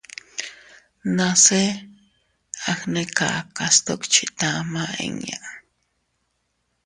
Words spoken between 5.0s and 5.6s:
inña.